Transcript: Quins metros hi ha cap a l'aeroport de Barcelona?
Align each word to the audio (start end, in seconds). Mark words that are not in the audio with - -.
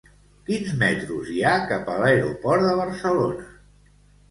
Quins 0.45 0.71
metros 0.83 1.29
hi 1.35 1.43
ha 1.43 1.51
cap 1.73 1.93
a 1.97 1.99
l'aeroport 2.05 2.69
de 2.71 2.75
Barcelona? 2.83 3.49